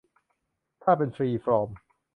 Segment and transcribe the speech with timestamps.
[0.83, 1.69] ถ้าเป็นฟรีฟอร์ม